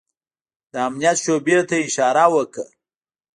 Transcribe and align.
د 0.71 0.73
امنيت 0.87 1.17
شعبې 1.23 1.57
ته 1.69 1.75
يې 1.79 1.85
اشاره 1.87 2.25
وکړه. 2.35 2.65